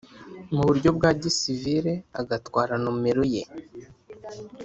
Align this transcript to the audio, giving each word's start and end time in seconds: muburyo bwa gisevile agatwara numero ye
muburyo 0.55 0.89
bwa 0.97 1.11
gisevile 1.21 1.93
agatwara 2.21 2.73
numero 2.83 3.21
ye 3.33 3.43